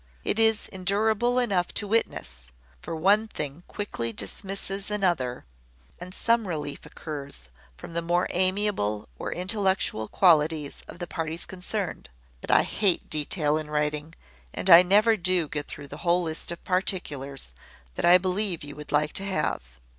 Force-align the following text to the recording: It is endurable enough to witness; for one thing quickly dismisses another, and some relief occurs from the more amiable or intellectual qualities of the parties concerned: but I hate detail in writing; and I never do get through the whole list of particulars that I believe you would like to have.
It 0.23 0.39
is 0.39 0.67
endurable 0.69 1.37
enough 1.37 1.71
to 1.75 1.85
witness; 1.87 2.47
for 2.81 2.95
one 2.95 3.27
thing 3.27 3.61
quickly 3.67 4.11
dismisses 4.11 4.89
another, 4.89 5.45
and 5.99 6.11
some 6.11 6.47
relief 6.47 6.87
occurs 6.87 7.49
from 7.77 7.93
the 7.93 8.01
more 8.01 8.25
amiable 8.31 9.09
or 9.19 9.31
intellectual 9.31 10.07
qualities 10.07 10.81
of 10.87 10.97
the 10.97 11.05
parties 11.05 11.45
concerned: 11.45 12.09
but 12.41 12.49
I 12.49 12.63
hate 12.63 13.11
detail 13.11 13.57
in 13.59 13.69
writing; 13.69 14.15
and 14.55 14.71
I 14.71 14.81
never 14.81 15.15
do 15.15 15.47
get 15.47 15.67
through 15.67 15.89
the 15.89 15.97
whole 16.01 16.23
list 16.23 16.51
of 16.51 16.63
particulars 16.63 17.53
that 17.93 18.03
I 18.03 18.17
believe 18.17 18.63
you 18.63 18.75
would 18.75 18.91
like 18.91 19.13
to 19.13 19.25
have. 19.25 19.61